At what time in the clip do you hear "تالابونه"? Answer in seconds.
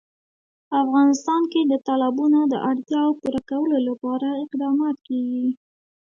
1.87-2.39